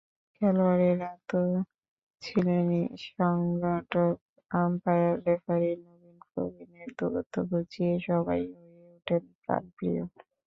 খেলোয়াড়েরা 0.35 1.11
তো 1.29 1.39
ছিলেনই, 2.21 2.83
সংগঠক, 3.09 4.15
আম্পায়ার, 4.51 5.15
রেফারি—নবীন-প্রবীণের 5.27 6.89
দূরত্ব 6.97 7.35
ঘুচিয়ে 7.49 7.93
সবাই 8.07 8.41
হয়ে 8.53 8.83
ওঠেন 8.95 9.23
প্রাণপ্রিয়। 9.43 10.01